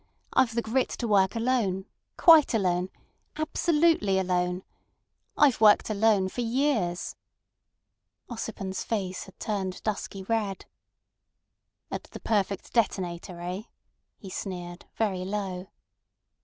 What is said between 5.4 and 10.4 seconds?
worked alone for years." Ossipon's face had turned dusky